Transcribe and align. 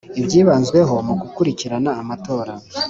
ibyibanzweho 0.19 0.93
mu 1.07 1.13
gukurikirana 1.21 1.91
amatora 2.01 2.53